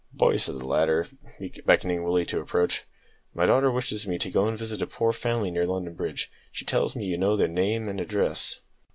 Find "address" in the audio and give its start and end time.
8.01-8.61